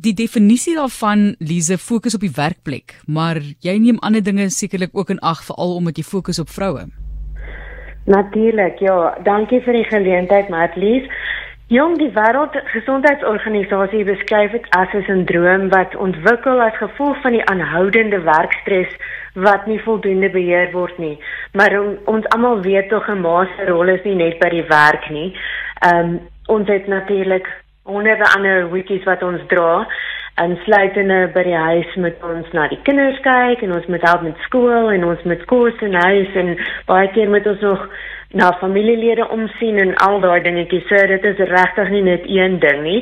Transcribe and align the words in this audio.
die 0.00 0.14
definisie 0.14 0.74
daarvan 0.76 1.34
Lize 1.38 1.78
fokus 1.78 2.14
op 2.14 2.22
die 2.22 2.34
werkplek, 2.34 3.00
maar 3.06 3.40
jy 3.64 3.74
neem 3.82 3.98
ander 3.98 4.22
dinge 4.22 4.48
sekerlik 4.50 4.94
ook 4.94 5.10
in 5.10 5.20
ag 5.20 5.42
veral 5.46 5.74
omdat 5.76 5.98
jy 5.98 6.04
fokus 6.06 6.38
op 6.38 6.52
vroue. 6.54 6.86
Natuurlik, 8.08 8.78
ja. 8.80 9.16
Dankie 9.24 9.60
vir 9.60 9.76
die 9.76 9.88
geleentheid, 9.88 10.48
Matlies. 10.48 11.08
Jong, 11.68 11.98
die 12.00 12.08
Wêreldgesondheidsorganisasie 12.14 14.04
beskryf 14.08 14.54
dit 14.56 14.66
as 14.72 14.88
'n 14.94 15.04
sindroom 15.04 15.68
wat 15.68 15.96
ontwikkel 15.96 16.62
as 16.62 16.76
gevolg 16.80 17.20
van 17.22 17.32
die 17.32 17.44
aanhoudende 17.44 18.20
werkstres 18.20 18.88
wat 19.34 19.66
nie 19.66 19.80
voldoende 19.82 20.30
beheer 20.30 20.72
word 20.72 20.98
nie. 20.98 21.18
Maar 21.52 21.80
on, 21.80 21.98
ons 22.04 22.28
almal 22.28 22.62
weet 22.62 22.88
tog 22.88 23.08
'n 23.08 23.20
ma 23.20 23.44
se 23.44 23.66
rol 23.66 23.88
is 23.88 24.04
nie 24.04 24.14
net 24.14 24.38
by 24.38 24.48
die 24.48 24.66
werk 24.68 25.10
nie. 25.10 25.36
Ehm 25.82 25.98
um, 25.98 26.20
ons 26.46 26.68
het 26.68 26.86
natuurlik 26.86 27.46
honderde 27.88 28.26
ander 28.36 28.68
wikkies 28.72 29.04
wat 29.08 29.22
ons 29.24 29.42
dra 29.48 29.86
en 30.38 30.54
sluitende 30.64 31.18
by 31.34 31.42
die 31.46 31.56
huis 31.56 31.94
met 32.04 32.20
ons 32.22 32.52
na 32.54 32.68
die 32.70 32.78
kinders 32.86 33.18
kyk 33.24 33.64
en 33.64 33.72
ons 33.78 33.88
moet 33.90 34.04
help 34.06 34.22
met 34.26 34.44
skool 34.46 34.92
en 34.92 35.06
ons 35.08 35.24
moet 35.30 35.42
kos 35.50 35.82
en 35.86 35.96
huis 36.04 36.36
en 36.42 36.54
baie 36.90 37.08
keer 37.16 37.32
moet 37.32 37.48
ons 37.50 37.64
nog 37.66 37.88
na 38.38 38.52
familielede 38.60 39.24
omsien 39.34 39.80
en 39.80 39.94
al 40.04 40.20
daai 40.20 40.42
dingetjies. 40.44 40.86
So 40.88 41.06
dit 41.10 41.24
is 41.24 41.40
regtig 41.48 41.90
nie 41.90 42.04
net 42.04 42.26
een 42.28 42.58
ding 42.60 42.82
nie. 42.84 43.00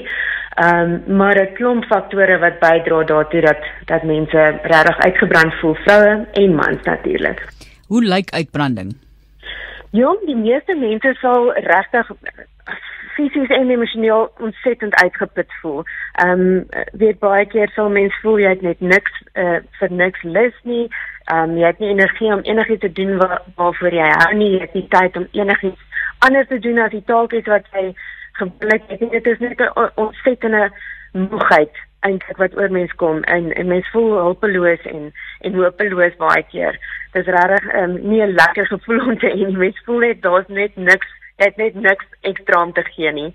Ehm 0.56 0.92
um, 1.08 1.16
maar 1.16 1.36
'n 1.40 1.54
klomp 1.54 1.84
faktore 1.84 2.38
wat 2.38 2.60
bydra 2.60 3.02
daartoe 3.04 3.40
dat 3.40 3.62
dat 3.84 4.02
mense 4.02 4.58
regtig 4.62 4.98
uitgebrand 4.98 5.54
voel, 5.60 5.74
vroue 5.74 6.26
en 6.32 6.54
mans 6.54 6.82
natuurlik. 6.82 7.42
Hoe 7.88 8.04
lyk 8.04 8.30
uitbranding? 8.30 8.96
Jong, 9.90 10.18
die 10.26 10.36
meeste 10.36 10.74
mense 10.74 11.14
sal 11.20 11.52
regtig 11.52 12.10
fisies 13.16 13.48
en 13.48 13.70
emosioneel 13.70 14.30
ontsettend 14.38 14.94
uitgeput 14.94 15.52
voel. 15.60 15.84
Ehm 16.12 16.40
um, 16.40 16.66
weet 16.92 17.18
baie 17.18 17.46
keer 17.46 17.70
sal 17.74 17.88
mense 17.90 18.20
voel 18.22 18.38
jy 18.42 18.52
het 18.54 18.64
net 18.66 18.80
niks 18.80 19.22
uh, 19.34 19.58
vir 19.80 19.92
niks 19.92 20.22
lus 20.22 20.58
nie. 20.62 20.84
Ehm 21.24 21.50
um, 21.50 21.56
jy 21.60 21.72
het 21.72 21.80
nie 21.82 21.94
energie 21.94 22.32
om 22.34 22.44
enigiets 22.44 22.84
te 22.84 22.92
doen 22.92 23.16
waar, 23.22 23.40
waarvoor 23.56 23.96
jy 24.00 24.10
hou 24.12 24.34
nie. 24.34 24.52
Jy 24.56 24.60
het 24.66 24.76
nie 24.78 24.86
tyd 24.98 25.16
om 25.16 25.26
enigiets 25.32 26.04
anders 26.18 26.48
te 26.48 26.58
doen 26.58 26.78
as 26.84 26.92
die 26.92 27.04
taakies 27.12 27.48
wat 27.54 27.66
jy 27.72 27.88
geblik 28.40 28.86
het. 28.92 29.10
Dit 29.10 29.26
is 29.26 29.38
net 29.38 29.60
'n 29.60 29.90
ontsettende 29.94 30.70
moegheid 31.12 31.84
eintlik 32.00 32.36
wat 32.36 32.56
oor 32.56 32.70
mense 32.70 32.94
kom 32.94 33.22
en 33.22 33.52
en 33.52 33.66
mense 33.66 33.90
voel 33.90 34.12
hulpeloos 34.18 34.82
en 34.92 35.12
en 35.40 35.54
hopeloos 35.54 36.16
baie 36.16 36.44
keer. 36.52 36.78
Dis 37.12 37.26
regtig 37.26 37.72
ehm 37.72 37.90
um, 37.90 38.08
nie 38.10 38.22
'n 38.22 38.36
lekker 38.40 38.66
gevoel 38.66 39.00
om 39.08 39.18
te 39.18 39.26
hê 39.26 39.46
nie. 39.46 39.56
Mense 39.56 39.84
voel 39.84 39.98
net 39.98 40.22
daar's 40.22 40.48
net 40.48 40.76
niks 40.76 41.15
het 41.36 41.56
net 41.56 41.74
niks 41.74 42.06
ekstra 42.20 42.62
om 42.62 42.72
te 42.72 42.84
gee 42.92 43.12
nie. 43.12 43.30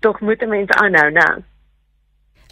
Tog 0.00 0.20
moet 0.20 0.46
mense 0.48 0.74
aanhou, 0.74 1.10
né? 1.10 1.28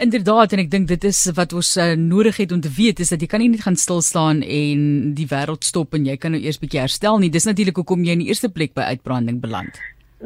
Inderdaad 0.00 0.54
en 0.56 0.62
ek 0.62 0.70
dink 0.72 0.88
dit 0.88 1.04
is 1.04 1.18
wat 1.36 1.52
ons 1.52 1.68
uh, 1.76 1.92
nodig 2.00 2.38
het 2.40 2.52
om 2.54 2.60
te 2.64 2.70
weet 2.72 3.02
is 3.04 3.12
dat 3.12 3.20
jy 3.20 3.28
kan 3.28 3.42
nie 3.44 3.50
net 3.52 3.66
gaan 3.66 3.76
stil 3.76 4.00
staan 4.00 4.40
en 4.40 5.12
die 5.18 5.28
wêreld 5.28 5.66
stop 5.68 5.94
en 5.94 6.06
jy 6.08 6.16
kan 6.16 6.32
nou 6.32 6.40
eers 6.40 6.58
bietjie 6.62 6.80
herstel 6.80 7.20
nie. 7.20 7.30
Dis 7.30 7.46
natuurlik 7.46 7.76
hoekom 7.76 8.06
jy 8.06 8.16
in 8.16 8.24
die 8.24 8.30
eerste 8.32 8.48
plek 8.48 8.72
by 8.78 8.88
uitbranding 8.94 9.42
beland. 9.42 9.76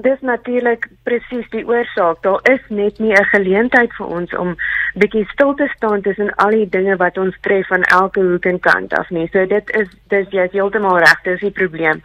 Dis 0.04 0.20
natuurlik 0.20 0.86
presies 1.08 1.48
die 1.50 1.64
oorsaak. 1.66 2.22
Daar 2.22 2.40
is 2.52 2.62
net 2.68 3.00
nie 3.00 3.12
'n 3.12 3.30
geleentheid 3.32 3.92
vir 3.98 4.06
ons 4.06 4.36
om 4.36 4.54
bietjie 4.94 5.26
stil 5.32 5.54
te 5.54 5.68
staan 5.76 6.02
tussen 6.02 6.34
al 6.36 6.50
die 6.50 6.68
dinge 6.68 6.96
wat 6.96 7.18
ons 7.18 7.36
tref 7.40 7.66
van 7.66 7.82
elke 7.82 8.20
hoek 8.20 8.44
en 8.44 8.60
kant 8.60 8.92
af 8.94 9.10
nie. 9.10 9.28
So 9.32 9.46
dit 9.46 9.70
is 9.76 9.88
dis 10.08 10.28
jy's 10.30 10.52
heeltemal 10.52 10.98
reg, 10.98 11.22
dis 11.24 11.40
die 11.40 11.50
probleem. 11.50 12.02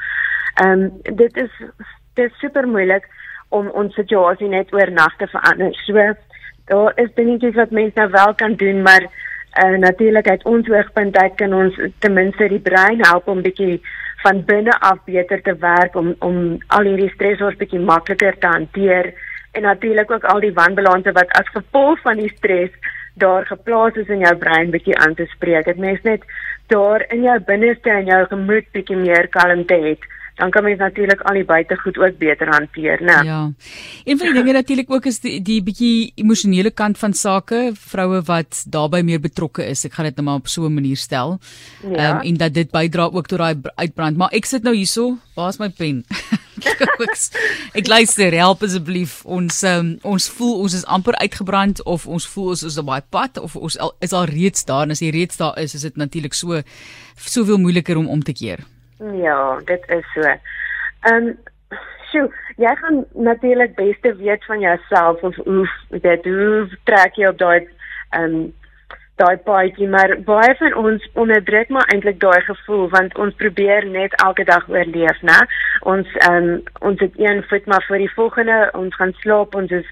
Ehm 0.55 0.81
um, 0.81 0.91
dit 1.15 1.37
is 1.37 1.51
dit 1.57 2.00
is 2.25 2.39
super 2.39 2.67
moeilik 2.67 3.07
om 3.49 3.69
ons 3.77 3.95
situasie 3.95 4.47
net 4.49 4.71
oornag 4.73 5.17
te 5.19 5.27
verander. 5.31 5.73
So 5.85 6.13
daar 6.71 6.93
is 7.03 7.11
dingetjies 7.17 7.57
wat 7.59 7.73
mense 7.75 7.99
nou 7.99 8.09
wel 8.11 8.33
kan 8.39 8.55
doen, 8.55 8.81
maar 8.81 9.03
uh, 9.03 9.77
natuurlik 9.77 10.29
uit 10.29 10.43
ons 10.43 10.69
oogpunt 10.69 11.17
uit 11.17 11.35
kan 11.35 11.53
ons 11.53 11.79
ten 11.99 12.13
minste 12.13 12.47
die 12.47 12.63
brein 12.63 13.03
help 13.05 13.27
om 13.27 13.43
bietjie 13.43 13.81
van 14.23 14.43
binne 14.45 14.73
af 14.79 15.01
beter 15.05 15.41
te 15.41 15.55
werk 15.59 15.95
om 15.95 16.13
om 16.19 16.37
al 16.67 16.87
hierdie 16.87 17.11
stresors 17.15 17.57
bietjie 17.59 17.81
makliker 17.91 18.37
te 18.39 18.47
hanteer 18.47 19.11
en 19.51 19.67
natuurlik 19.67 20.11
ook 20.11 20.23
al 20.31 20.39
die 20.39 20.53
wanbalanse 20.53 21.11
wat 21.17 21.33
as 21.39 21.51
gevolg 21.55 21.99
van 22.05 22.21
die 22.21 22.31
stres 22.37 22.71
daar 23.13 23.45
geplaas 23.45 23.97
is 23.99 24.07
in 24.07 24.23
jou 24.23 24.35
brein 24.39 24.71
bietjie 24.71 24.97
aan 24.97 25.15
te 25.15 25.25
spreek. 25.33 25.65
Dit 25.65 25.77
mens 25.77 25.99
net 26.07 26.23
daar 26.71 27.03
in 27.09 27.25
jou 27.27 27.39
binneste 27.51 27.89
en 27.91 28.05
jou 28.05 28.25
gemoed 28.31 28.71
bietjie 28.71 28.95
meer 28.95 29.27
kalmte 29.27 29.75
het 29.89 30.07
dan 30.35 30.51
kan 30.51 30.63
mens 30.63 30.79
natuurlik 30.79 31.21
al 31.21 31.33
die 31.33 31.45
buitegoed 31.45 31.97
ook 31.97 32.17
beter 32.17 32.47
hanteer, 32.47 33.01
né? 33.01 33.17
Ja. 33.27 33.51
Een 34.03 34.17
van 34.17 34.27
die 34.27 34.33
dinge 34.33 34.53
natuurlik 34.53 34.91
ook 34.91 35.05
is 35.05 35.19
die 35.19 35.41
die 35.41 35.59
bietjie 35.63 36.11
emosionele 36.15 36.71
kant 36.71 36.97
van 36.97 37.13
sake, 37.13 37.71
vroue 37.75 38.21
wat 38.25 38.63
daarbey 38.65 39.03
meer 39.03 39.19
betrokke 39.19 39.65
is. 39.65 39.85
Ek 39.85 39.93
gaan 39.93 40.09
dit 40.09 40.15
nou 40.15 40.25
maar 40.25 40.41
op 40.41 40.47
so 40.47 40.65
'n 40.65 40.73
manier 40.73 40.97
stel. 40.97 41.39
Ja. 41.83 41.95
Ehm 41.95 42.15
um, 42.15 42.21
en 42.21 42.37
dat 42.37 42.53
dit 42.53 42.71
bydra 42.71 43.09
ook 43.11 43.27
tot 43.27 43.37
daai 43.37 43.55
uitbrand. 43.75 44.17
Maar 44.17 44.31
ek 44.31 44.45
sit 44.45 44.63
nou 44.63 44.75
hierso, 44.75 45.17
waar's 45.35 45.57
my 45.57 45.69
pen? 45.69 46.05
ek 47.79 47.87
luister, 47.87 48.33
help 48.33 48.63
asseblief. 48.63 49.21
Ons 49.25 49.63
um, 49.63 49.97
ons 50.01 50.29
voel 50.29 50.59
ons 50.59 50.73
is 50.73 50.85
amper 50.85 51.15
uitgebrand 51.15 51.83
of 51.83 52.07
ons 52.07 52.27
voel 52.27 52.53
ons 52.55 52.63
is 52.63 52.77
op 52.77 52.85
baie 52.85 53.03
pad 53.09 53.39
of 53.39 53.55
ons 53.55 53.77
al, 53.77 53.95
is 53.99 54.13
al 54.13 54.25
reeds 54.25 54.65
daar 54.65 54.83
en 54.83 54.91
as 54.91 55.01
jy 55.01 55.11
reeds 55.13 55.37
daar 55.37 55.57
is, 55.61 55.75
is 55.75 55.81
dit 55.81 55.95
natuurlik 55.95 56.33
so 56.33 56.61
soveel 57.15 57.57
moeiliker 57.57 57.97
om 57.97 58.07
om 58.07 58.23
te 58.23 58.33
keer. 58.33 58.65
Ja, 59.01 59.59
dit 59.65 59.83
is 59.89 60.05
so. 60.13 60.21
Ehm 60.21 61.15
um, 61.15 61.37
sjoe, 62.11 62.27
jy 62.61 62.71
gaan 62.75 63.05
natuurlik 63.13 63.75
beste 63.75 64.15
weet 64.15 64.45
van 64.45 64.59
jouself 64.59 65.21
of 65.21 65.35
hoe 65.35 65.69
dit 65.89 66.25
hoe 66.25 66.67
trek 66.83 67.15
jy 67.15 67.27
op 67.31 67.37
daai 67.37 67.67
ehm 68.09 68.23
um, 68.23 68.53
daai 69.21 69.37
paadjie, 69.45 69.87
maar 69.87 70.13
baie 70.25 70.53
van 70.57 70.73
ons 70.81 71.09
onderdruk 71.13 71.69
maar 71.69 71.89
eintlik 71.93 72.19
daai 72.19 72.41
gevoel 72.41 72.87
want 72.89 73.17
ons 73.17 73.35
probeer 73.41 73.85
net 73.85 74.13
elke 74.25 74.43
dag 74.43 74.69
oorleef, 74.69 75.21
né? 75.21 75.39
Ons 75.93 76.13
ehm 76.27 76.49
um, 76.53 76.63
ons 76.79 77.01
het 77.05 77.17
een 77.17 77.43
voet 77.49 77.65
maar 77.65 77.85
vir 77.89 78.05
die 78.05 78.13
volgende, 78.13 78.59
ons 78.77 78.95
gaan 79.01 79.13
slaap, 79.23 79.55
ons 79.55 79.71
is 79.81 79.89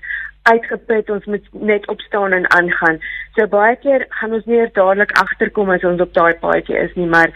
uitgeput, 0.51 1.09
ons 1.09 1.25
moet 1.25 1.49
net 1.51 1.87
opstaan 1.87 2.33
en 2.33 2.49
aangaan. 2.51 2.99
So 3.35 3.47
baie 3.47 3.75
keer 3.75 4.05
gaan 4.09 4.33
ons 4.33 4.45
nie 4.45 4.61
dadelik 4.73 5.11
agterkom 5.21 5.69
as 5.69 5.83
ons 5.83 6.01
op 6.01 6.13
daai 6.13 6.33
paadjie 6.43 6.77
is 6.77 6.95
nie, 6.95 7.07
maar 7.07 7.29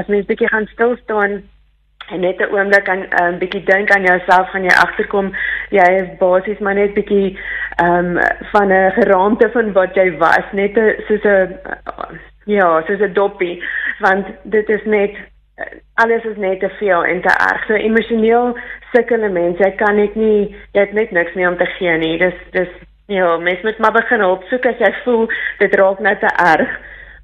as 0.00 0.06
mens 0.06 0.26
bietjie 0.26 0.48
gaan 0.48 0.66
stil 0.72 0.96
staan 1.02 1.42
en 2.10 2.20
net 2.20 2.40
'n 2.40 2.52
oomblik 2.52 2.88
aan 2.88 2.98
'n 2.98 3.02
um, 3.02 3.18
ehm, 3.18 3.38
bietjie 3.38 3.64
dink 3.64 3.90
aan 3.90 4.02
jouself 4.02 4.48
gaan 4.50 4.62
jy 4.62 4.74
agterkom 4.84 5.34
jy 5.70 5.88
is 6.02 6.16
basies 6.18 6.58
maar 6.58 6.74
net 6.74 6.94
bietjie 6.94 7.38
ehm 7.76 8.16
um, 8.16 8.22
van 8.52 8.72
'n 8.72 8.92
geraamte 8.98 9.50
van 9.50 9.72
wat 9.72 9.94
jy 9.94 10.16
was 10.16 10.46
net 10.52 10.78
a, 10.78 10.86
soos 11.06 11.24
'n 11.24 11.58
ja 12.44 12.82
soos 12.86 13.00
'n 13.00 13.12
doppie 13.12 13.62
want 14.00 14.26
dit 14.42 14.68
is 14.68 14.84
net 14.84 15.14
alles 16.02 16.24
is 16.24 16.36
net 16.36 16.60
te 16.60 16.70
veel 16.78 17.04
en 17.04 17.22
te 17.22 17.32
erg 17.50 17.64
so 17.66 17.74
emosioneel 17.74 18.52
sukkel 18.92 19.28
mense 19.28 19.64
jy 19.64 19.72
kan 19.76 19.96
net 19.96 20.14
nie 20.16 20.50
jy 20.74 20.84
het 20.84 20.92
net 20.92 21.10
niks 21.12 21.34
meer 21.34 21.50
om 21.50 21.58
te 21.58 21.66
gee 21.78 21.96
nie 21.98 22.18
dis 22.18 22.44
dis 22.52 22.76
ja 23.08 23.36
mens 23.42 23.64
moet 23.66 23.78
maar 23.78 23.96
begin 23.96 24.22
hulp 24.26 24.44
soek 24.50 24.66
as 24.70 24.78
jy 24.84 24.92
voel 25.04 25.26
dit 25.58 25.74
raak 25.80 26.00
net 26.04 26.20
te 26.20 26.30
erg 26.44 26.78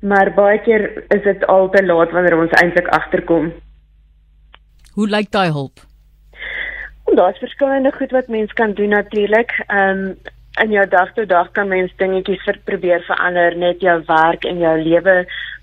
maar 0.04 0.30
baie 0.36 0.60
keer 0.66 0.84
is 1.16 1.22
dit 1.24 1.46
al 1.54 1.70
te 1.72 1.82
laat 1.84 2.12
wanneer 2.12 2.36
ons 2.36 2.54
eintlik 2.60 2.88
agterkom. 2.92 3.50
Hoe 4.94 5.08
lyk 5.08 5.30
daai 5.32 5.50
hulp? 5.50 5.80
Daar's 7.14 7.38
verskillende 7.38 7.92
goed 7.94 8.12
wat 8.12 8.28
mens 8.28 8.52
kan 8.52 8.74
doen 8.74 8.96
natuurlik. 8.98 9.52
Ehm 9.66 10.06
um, 10.08 10.16
in 10.62 10.70
jou 10.70 10.84
dag 10.86 11.08
tot 11.14 11.28
dag 11.28 11.48
kan 11.50 11.68
mens 11.68 11.90
dingetjies 11.98 12.42
vir 12.46 12.58
probeer 12.64 13.00
verander, 13.02 13.56
net 13.58 13.80
jou 13.82 13.96
werk 14.06 14.44
en 14.46 14.60
jou 14.62 14.74
lewe 14.82 15.14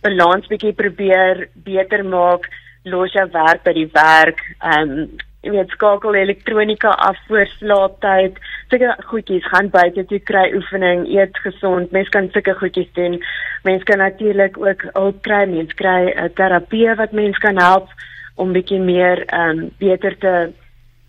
balans 0.03 0.49
bietjie 0.51 0.73
probeer 0.75 1.45
beter 1.63 2.03
maak, 2.03 2.49
los 2.83 3.13
jou 3.13 3.27
werk 3.33 3.63
by 3.63 3.73
die 3.77 3.89
werk. 3.93 4.41
Ehm 4.59 4.95
um, 4.95 5.11
jy 5.41 5.49
weet 5.55 5.71
skakel 5.73 6.13
elektronika 6.13 6.91
af 7.01 7.17
voor 7.27 7.47
slaaptyd. 7.57 8.35
Sulke 8.69 8.91
goedjies 9.09 9.47
gaan 9.49 9.71
buite 9.73 10.03
toe 10.05 10.19
kry 10.19 10.51
oefening, 10.53 11.07
eet 11.09 11.37
gesond. 11.41 11.91
Mens 11.91 12.09
kan 12.13 12.29
sulke 12.29 12.53
goedjies 12.59 12.91
doen. 12.93 13.17
Mens 13.65 13.83
kan 13.89 13.97
natuurlik 13.97 14.59
ook 14.61 14.85
hulp 14.93 15.21
kry, 15.25 15.47
mens 15.49 15.73
kry 15.73 16.13
'n 16.13 16.25
uh, 16.25 16.29
terapie 16.37 16.93
wat 16.95 17.11
mens 17.11 17.37
kan 17.37 17.57
help 17.57 17.89
om 18.35 18.53
bietjie 18.53 18.79
meer 18.79 19.25
ehm 19.25 19.49
um, 19.49 19.71
beter 19.79 20.17
te 20.17 20.35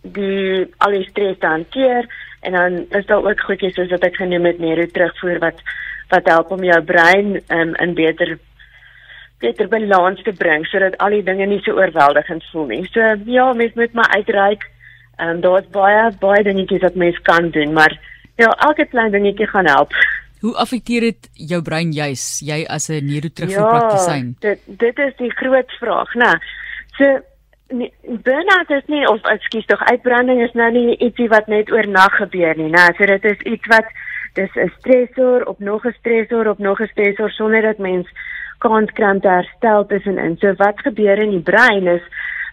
die 0.03 0.67
al 0.79 0.97
die 0.97 1.07
stres 1.09 1.39
te 1.39 1.47
hanteer 1.47 2.09
en 2.43 2.53
dan 2.53 2.87
is 2.91 3.07
daar 3.07 3.25
ook 3.25 3.41
goedjies 3.41 3.75
soos 3.75 3.91
wat 3.95 4.05
ek 4.05 4.19
genoem 4.19 4.49
het 4.51 4.59
neuro 4.59 4.87
terugvoer 4.87 5.39
wat 5.39 5.63
wat 6.11 6.27
help 6.29 6.51
om 6.51 6.65
jou 6.65 6.81
brein 6.85 7.39
um, 7.49 7.75
in 7.75 7.95
beter 7.95 8.39
beter 9.43 9.69
balans 9.69 10.23
te 10.23 10.33
bring 10.33 10.67
sodat 10.71 10.97
al 11.03 11.17
die 11.17 11.25
dinge 11.27 11.47
nie 11.51 11.61
so 11.65 11.77
oorweldigend 11.79 12.45
voel 12.53 12.71
nie. 12.71 12.85
So 12.95 13.13
ja, 13.27 13.53
mens 13.59 13.75
moet 13.75 13.93
maar 13.99 14.15
uitreik. 14.17 14.69
Ehm 15.19 15.37
um, 15.37 15.41
daar's 15.45 15.69
baie 15.75 16.11
baie 16.21 16.43
dingetjies 16.43 16.83
wat 16.87 16.95
mens 16.95 17.19
kan 17.29 17.51
doen, 17.51 17.73
maar 17.73 17.99
ja, 18.37 18.51
elke 18.69 18.87
klein 18.87 19.13
dingetjie 19.13 19.47
gaan 19.47 19.67
help. 19.67 19.93
Hoe 20.43 20.55
affekteer 20.59 21.01
dit 21.01 21.29
jou 21.33 21.61
brein 21.63 21.93
juis, 21.93 22.41
jy 22.43 22.65
as 22.67 22.89
'n 22.89 23.05
neuroterapie-praktisyn? 23.07 24.37
Ja, 24.41 24.49
dit 24.49 24.79
dit 24.79 24.99
is 24.99 25.15
die 25.17 25.31
groot 25.31 25.71
vraag, 25.79 26.15
né? 26.15 26.33
So 26.99 27.21
burn-out 28.23 28.71
is 28.71 28.87
nie 28.87 29.09
of 29.09 29.23
ekskuus 29.33 29.67
tog 29.67 29.83
uitbranding 29.91 30.43
is 30.43 30.53
nou 30.53 30.71
nie 30.73 30.97
ietsie 30.97 31.29
wat 31.29 31.47
net 31.47 31.71
oornag 31.73 32.17
gebeur 32.17 32.57
nie, 32.57 32.71
né? 32.71 32.91
So 32.99 33.07
dit 33.07 33.25
is 33.25 33.41
iets 33.55 33.67
wat 33.67 33.87
dis 34.35 34.57
'n 34.57 34.73
stresor 34.79 35.47
op 35.47 35.59
nog 35.59 35.87
'n 35.87 35.95
stresor 35.99 36.49
op 36.49 36.59
nog 36.59 36.81
'n 36.81 36.91
stresor 36.93 37.31
sonder 37.31 37.63
dat 37.63 37.79
mens 37.79 38.09
kans 38.65 38.93
kry 38.97 39.11
om 39.11 39.21
te 39.21 39.29
herstel 39.29 39.87
tussenin. 39.91 40.37
So 40.41 40.55
wat 40.63 40.81
gebeur 40.87 41.19
in 41.23 41.35
die 41.37 41.47
brein 41.53 41.91
is 41.99 42.05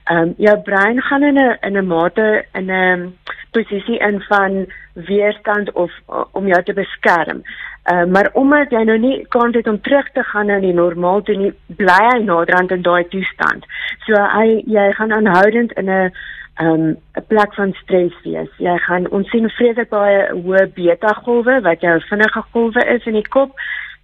ehm 0.09 0.29
um, 0.29 0.33
jou 0.41 0.55
brein 0.65 1.01
gaan 1.05 1.23
in 1.23 1.37
'n 1.37 1.57
in 1.67 1.77
'n 1.77 1.87
mate 1.87 2.45
in 2.53 2.71
'n 2.71 3.13
posisie 3.51 3.97
in 3.97 4.21
van 4.21 4.65
weerstand 4.93 5.71
of 5.71 5.91
om 6.31 6.47
jou 6.47 6.63
te 6.63 6.73
beskerm. 6.73 7.43
Uh, 7.91 8.05
maar 8.05 8.29
omdat 8.33 8.69
jy 8.69 8.83
nou 8.83 8.97
nie 8.97 9.25
kans 9.27 9.55
het 9.55 9.67
om 9.67 9.81
terug 9.81 10.11
te 10.11 10.23
gaan 10.23 10.45
na 10.45 10.59
die 10.59 10.73
normaal 10.73 11.21
toe 11.21 11.35
nie, 11.35 11.53
bly 11.67 12.01
hy 12.11 12.19
naderhand 12.23 12.71
in 12.71 12.81
daai 12.81 13.07
toestand. 13.07 13.65
So 14.05 14.13
hy 14.13 14.63
jy 14.65 14.91
gaan 14.97 15.11
aanhoudend 15.11 15.71
in 15.71 15.89
'n 15.89 16.11
um 16.59 16.97
'n 17.17 17.25
plek 17.27 17.53
van 17.53 17.73
stres 17.73 18.13
wees. 18.23 18.49
Jy 18.57 18.77
gaan 18.77 19.09
ons 19.09 19.29
sien 19.29 19.49
vreeslik 19.49 19.89
baie 19.89 20.27
hoë 20.31 20.67
beta 20.75 21.13
golwe 21.13 21.61
wat 21.61 21.81
jou 21.81 21.99
vinnige 22.09 22.43
golwe 22.51 22.85
is 22.95 23.05
in 23.05 23.13
die 23.13 23.29
kop 23.29 23.51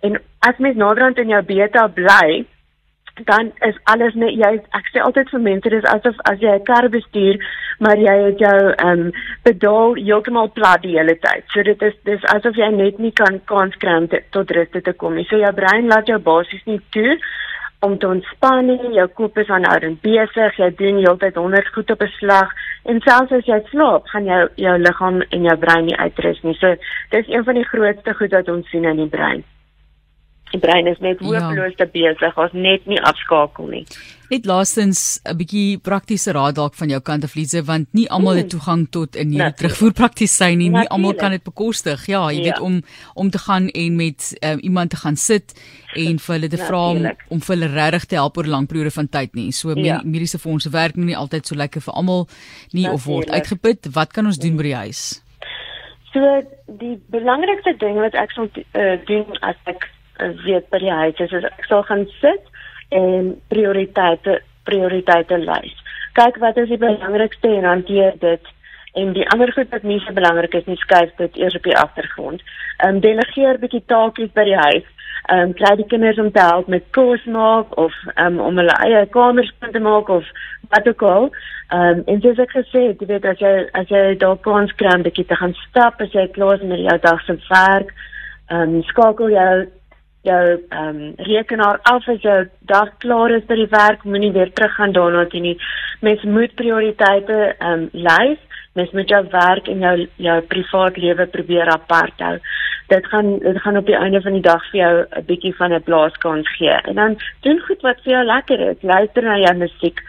en 0.05 0.19
as 0.49 0.57
mens 0.57 0.77
naderhand 0.77 1.17
in 1.23 1.33
jou 1.35 1.41
beta 1.53 1.87
bly 1.87 2.45
dan 3.23 3.51
is 3.67 3.77
alles 3.91 4.15
net 4.15 4.35
jy 4.35 4.51
ek 4.79 4.89
sê 4.91 5.03
altyd 5.03 5.29
vir 5.31 5.45
mense 5.49 5.69
dis 5.75 5.91
asof 5.91 6.17
as 6.31 6.41
jy 6.41 6.55
'n 6.55 6.65
kar 6.71 6.89
bestuur 6.97 7.39
maar 7.79 7.99
jy 7.99 8.15
het 8.25 8.39
jou 8.39 8.59
um 8.87 9.07
pedaal 9.43 9.95
heeltemal 9.99 10.49
plat 10.55 10.81
die 10.83 10.95
hele 10.97 11.15
tyd. 11.19 11.43
So 11.53 11.63
dit 11.63 11.81
is 11.81 11.95
dis 12.07 12.27
asof 12.35 12.57
jy 12.59 12.69
net 12.71 12.99
nie 12.99 13.11
kan 13.11 13.41
kans 13.51 13.75
kry 13.81 13.97
om 14.01 14.07
tot 14.31 14.51
rus 14.51 14.69
te 14.71 14.93
kom 14.93 15.15
nie. 15.15 15.27
So 15.29 15.37
jou 15.37 15.53
brein 15.53 15.87
laat 15.91 16.07
jou 16.07 16.19
basies 16.19 16.63
nie 16.65 16.79
toe 16.95 17.17
om 17.85 17.97
te 17.99 18.07
ontspan 18.07 18.65
nie. 18.67 18.93
Jou 18.95 19.07
kop 19.19 19.37
is 19.37 19.49
aanhoudend 19.49 20.01
besig. 20.01 20.59
Jy 20.59 20.69
doen 20.79 21.01
heeltyd 21.03 21.35
honderd 21.35 21.73
goed 21.73 21.91
op 21.91 22.01
'n 22.01 22.13
slag 22.19 22.53
en 22.85 23.01
selfs 23.01 23.31
as 23.31 23.45
jy 23.45 23.59
slaap, 23.71 24.07
gaan 24.07 24.25
jou 24.25 24.47
jou 24.55 24.77
liggaam 24.77 25.21
en 25.21 25.43
jou 25.43 25.57
brein 25.57 25.85
nie 25.85 25.97
uitrus 25.97 26.41
nie. 26.43 26.55
So 26.55 26.75
dis 27.09 27.27
een 27.27 27.43
van 27.43 27.55
die 27.55 27.69
grootste 27.71 28.13
goed 28.13 28.31
wat 28.31 28.49
ons 28.49 28.69
sien 28.69 28.85
in 28.85 28.97
die 28.97 29.09
brein. 29.09 29.43
Die 30.51 30.59
brein 30.61 30.87
is 30.87 30.99
net 30.99 31.19
ja. 31.19 31.25
hopeloos 31.25 31.73
ja. 31.77 31.87
besig, 31.91 32.37
ons 32.37 32.53
net 32.53 32.85
nie 32.85 33.01
afskakel 33.01 33.67
nie. 33.71 33.85
Net 34.29 34.45
laastens 34.49 35.21
'n 35.21 35.37
bietjie 35.37 35.77
praktiese 35.77 36.33
raad 36.33 36.55
dalk 36.57 36.73
van 36.73 36.89
jou 36.89 36.99
kant 37.01 37.23
af 37.23 37.35
Lize 37.35 37.61
want 37.65 37.87
nie 37.93 38.07
almal 38.09 38.35
het 38.35 38.51
hmm. 38.51 38.53
toegang 38.55 38.87
tot 38.89 39.15
'n 39.15 39.29
nuwe 39.29 39.53
terugvoerpraktisyn 39.53 40.57
nie. 40.57 40.69
Nie 40.69 40.89
almal 40.89 41.13
kan 41.13 41.31
dit 41.31 41.43
bekostig. 41.43 42.07
Ja, 42.07 42.31
jy 42.31 42.37
ja. 42.37 42.43
weet 42.43 42.59
om 42.59 42.81
om 43.13 43.29
te 43.29 43.37
gaan 43.37 43.69
en 43.69 43.95
met 43.95 44.37
um, 44.41 44.59
iemand 44.59 44.89
te 44.89 44.97
gaan 44.97 45.15
sit 45.15 45.53
en 45.95 46.19
vir 46.19 46.33
hulle 46.35 46.49
te 46.49 46.57
vra 46.57 46.89
om 46.89 47.05
om 47.29 47.41
vir 47.41 47.55
hulle 47.55 47.73
regtig 47.73 48.05
te 48.05 48.15
help 48.15 48.37
oor 48.37 48.45
'n 48.45 48.49
lang 48.49 48.67
periode 48.67 48.91
van 48.91 49.09
tyd 49.09 49.33
nie. 49.35 49.51
So 49.51 49.73
ja. 49.73 50.01
mediese 50.03 50.39
fondse 50.39 50.69
werk 50.69 50.95
nie 50.95 51.17
altyd 51.17 51.47
so 51.47 51.55
lekker 51.55 51.81
vir 51.81 51.93
almal 51.93 52.27
nie 52.71 52.83
Natuurlijk. 52.83 52.93
of 52.93 53.05
word 53.05 53.29
uitgeput. 53.29 53.93
Wat 53.93 54.11
kan 54.13 54.25
ons 54.25 54.37
doen 54.37 54.55
by 54.57 54.63
die 54.63 54.75
huis? 54.75 55.21
So 56.13 56.19
die 56.65 56.97
belangrikste 57.09 57.75
ding 57.77 57.95
wat 57.99 58.13
ek 58.13 58.31
sal 58.31 58.49
uh, 58.73 58.97
doen 59.05 59.37
as 59.41 59.55
ek 59.65 59.89
weet 60.17 60.69
by 60.69 60.79
die 60.79 60.91
huis 60.91 61.19
is, 61.19 61.31
is 61.31 61.47
ek 61.49 61.65
sal 61.69 61.83
gaan 61.83 62.05
sit 62.21 62.51
en 62.89 63.35
prioriteite 63.53 64.39
prioriteite 64.65 65.37
lys. 65.37 65.73
Kyk 66.17 66.37
wat 66.41 66.57
is 66.57 66.69
die 66.71 66.81
belangrikste 66.81 67.51
en 67.57 67.67
hanteer 67.69 68.15
dit 68.21 68.53
en 68.95 69.13
die 69.13 69.27
ander 69.29 69.51
goed 69.53 69.71
wat 69.75 69.83
nie 69.83 69.99
so 69.99 70.15
belangrik 70.15 70.53
is 70.55 70.67
nie 70.69 70.79
skuif 70.79 71.11
dit 71.19 71.37
eers 71.37 71.55
op 71.59 71.65
die 71.67 71.77
agtergrond. 71.77 72.43
Ehm 72.77 72.95
um, 72.95 73.01
delegeer 73.03 73.59
bietjie 73.59 73.83
taakies 73.91 74.31
by 74.37 74.45
die 74.47 74.59
huis. 74.61 74.87
Ehm 75.25 75.49
um, 75.49 75.53
kry 75.59 75.73
die 75.75 75.87
kinders 75.91 76.21
om 76.21 76.31
te 76.31 76.41
help 76.41 76.67
met 76.71 76.87
kos 76.95 77.25
maak 77.25 77.75
of 77.81 77.93
um, 78.15 78.39
om 78.39 78.57
hulle 78.61 78.77
eie 78.87 79.05
kamers 79.11 79.51
te 79.59 79.83
maak 79.83 80.09
of 80.09 80.31
wat 80.71 80.87
ook 80.87 81.03
al. 81.11 81.29
Ehm 81.73 81.99
um, 81.99 82.03
en 82.13 82.21
soos 82.21 82.39
ek 82.45 82.55
gesê 82.55 82.87
het, 82.87 83.01
jy 83.01 83.11
weet 83.11 83.25
as 83.33 83.43
jy 83.43 83.53
as 83.81 83.91
jy 83.91 84.03
daar 84.23 84.39
kans 84.47 84.71
kry 84.79 84.95
om 84.95 85.03
bietjie 85.07 85.27
te 85.27 85.39
gaan 85.41 85.55
stap 85.65 86.01
as 86.01 86.13
jy 86.15 86.27
klaar 86.37 86.61
is 86.61 86.67
met 86.69 86.85
jou 86.87 86.99
dag 87.07 87.25
se 87.25 87.37
werk, 87.49 87.91
ehm 88.47 88.77
um, 88.77 88.83
skakel 88.93 89.35
jou 89.35 89.51
jou 90.25 90.43
ehm 90.69 90.87
um, 90.89 91.13
rekenaar 91.29 91.79
af 91.83 92.07
as 92.09 92.21
jou 92.21 92.39
dag 92.71 92.91
klaar 93.03 93.31
is 93.35 93.45
by 93.49 93.57
die 93.59 93.71
werk, 93.71 94.03
moenie 94.03 94.31
weer 94.33 94.51
teruggaan 94.53 94.93
daarna 94.95 95.25
toe 95.29 95.41
nie. 95.41 95.55
Mens 96.01 96.23
moet 96.23 96.55
prioriteite 96.55 97.39
ehm 97.57 97.71
um, 97.71 97.89
lys. 97.93 98.41
Mens 98.75 98.91
moet 98.91 99.09
jou 99.09 99.21
werk 99.31 99.67
en 99.71 99.79
jou 99.79 100.07
jou 100.27 100.39
privaat 100.51 100.97
lewe 100.97 101.27
probeer 101.31 101.69
apart 101.71 102.23
hou. 102.27 102.37
Dit 102.91 103.05
gaan 103.11 103.37
dit 103.39 103.61
gaan 103.61 103.77
op 103.77 103.85
die 103.85 103.97
einde 103.97 104.21
van 104.21 104.35
die 104.35 104.47
dag 104.47 104.65
vir 104.71 104.79
jou 104.79 104.95
'n 105.05 105.25
bietjie 105.29 105.55
van 105.55 105.73
'n 105.73 105.83
blaaskans 105.83 106.49
gee. 106.57 106.77
En 106.89 106.95
dan 106.95 107.17
doen 107.41 107.59
goed 107.67 107.81
wat 107.81 108.01
vir 108.03 108.13
jou 108.13 108.25
lekker 108.25 108.59
is. 108.69 108.81
Luister 108.81 109.23
na 109.23 109.37
jou 109.37 109.55
musiek. 109.57 109.99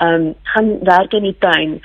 Ehm 0.00 0.14
um, 0.14 0.34
gaan 0.42 0.78
werk 0.84 1.12
in 1.12 1.22
die 1.22 1.38
tuin. 1.38 1.80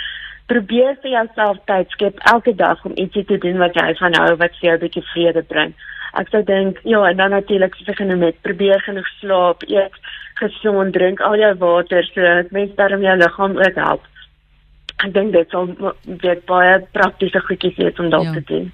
Probeer 0.51 0.97
vir 1.03 1.13
jouself 1.13 1.61
tyd 1.69 1.93
skep 1.95 2.19
elke 2.33 2.53
dag 2.59 2.83
om 2.87 2.97
ietsie 2.99 3.23
te 3.29 3.37
doen 3.45 3.61
wat 3.61 3.77
jy 3.79 3.87
van 3.99 4.17
hou 4.19 4.35
wat 4.41 4.57
vir 4.59 4.67
jou 4.67 4.75
'n 4.77 4.83
bietjie 4.83 5.05
vrede 5.13 5.43
bring. 5.53 5.73
Ek 6.19 6.27
sou 6.29 6.43
dink 6.43 6.81
ja 6.83 7.03
en 7.09 7.17
dan 7.17 7.31
natuurlik 7.31 7.75
se 7.75 7.85
begin 7.87 8.17
met 8.19 8.41
probeer 8.41 8.81
genoeg 8.87 9.07
slaap 9.19 9.63
eet 9.67 9.95
gesond 10.41 10.93
drink 10.93 11.21
al 11.21 11.37
jou 11.37 11.53
water 11.57 12.03
so 12.03 12.21
mense 12.51 12.75
daarom 12.75 13.01
jou 13.01 13.17
liggaam 13.17 13.57
ook 13.57 13.75
help. 13.75 14.03
Ek 15.05 15.13
dink 15.13 15.31
dit 15.31 15.49
sal 15.49 15.67
dit 16.05 16.45
baie 16.45 16.79
praktiese 16.91 17.39
goedjies 17.39 17.77
wees 17.77 17.99
om 17.99 18.09
dalk 18.09 18.23
ja. 18.23 18.33
te 18.33 18.43
doen 18.53 18.71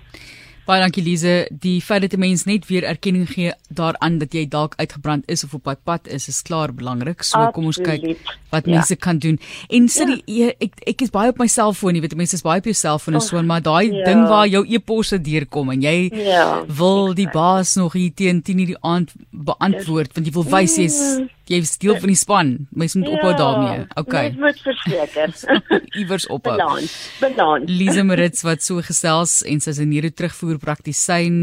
Baie 0.67 0.81
dankie 0.83 0.99
Lize. 0.99 1.33
Die 1.63 1.79
feit 1.81 2.01
dat 2.01 2.13
'n 2.13 2.19
mens 2.19 2.43
net 2.43 2.65
weer 2.67 2.83
erkenning 2.83 3.29
gee 3.29 3.53
daaraan 3.69 4.17
dat 4.17 4.33
jy 4.33 4.47
dalk 4.47 4.73
uitgebrand 4.75 5.23
is 5.27 5.43
of 5.43 5.53
op 5.53 5.63
pad 5.63 5.83
pad 5.83 6.07
is, 6.07 6.27
is 6.27 6.41
klaar 6.41 6.73
belangrik. 6.73 7.23
So 7.23 7.37
Absoluut. 7.37 7.53
kom 7.53 7.65
ons 7.65 7.77
kyk 7.77 8.17
wat 8.49 8.65
ja. 8.65 8.71
mense 8.71 8.95
kan 8.95 9.17
doen. 9.17 9.39
En 9.69 9.87
sê 9.87 10.21
ja. 10.25 10.51
ek 10.59 10.73
ek 10.85 11.01
is 11.01 11.09
baie 11.09 11.29
op 11.29 11.37
my 11.37 11.47
selfoon, 11.47 11.95
jy 11.95 12.01
weet 12.01 12.15
mense 12.15 12.35
is 12.35 12.41
baie 12.41 12.59
op 12.59 12.65
jou 12.65 12.73
selfoon 12.73 13.13
en 13.13 13.21
so, 13.21 13.41
maar 13.41 13.61
daai 13.61 13.91
ja. 13.91 14.05
ding 14.05 14.27
waar 14.27 14.47
jou 14.47 14.65
e-posse 14.67 15.21
deurkom 15.21 15.71
en 15.71 15.81
jy 15.81 16.11
ja. 16.11 16.65
wil 16.67 17.13
die 17.13 17.29
baas 17.31 17.75
nog 17.75 17.93
hier 17.93 18.11
teen 18.13 18.41
10:00 18.43 18.65
die 18.65 18.81
aand 18.81 19.13
beantwoord 19.31 20.13
want 20.13 20.27
jy 20.27 20.33
wil 20.33 20.43
wys 20.43 20.75
jy's 20.75 20.99
mm 20.99 21.36
jy 21.51 21.61
is 21.63 21.77
deel 21.81 21.97
van 22.01 22.11
die 22.11 22.19
span. 22.19 22.49
Mens 22.75 22.95
moet 22.99 23.09
ja, 23.09 23.17
ophou 23.17 23.33
daarmee. 23.39 23.85
Okay. 23.99 24.31
Mens 24.35 24.41
moet 24.43 24.61
verseker. 24.65 25.35
Iewers 25.99 26.27
ophou. 26.27 26.55
Balans. 26.57 26.95
Balans. 27.21 27.71
Lise 27.71 28.03
Marits 28.07 28.43
wat 28.47 28.65
so 28.65 28.83
gesels 28.85 29.39
en 29.47 29.63
sy 29.63 29.75
is 29.75 29.79
'n 29.83 29.89
neuro 29.89 30.09
terugvoer 30.09 30.59
praktisyn 30.61 31.39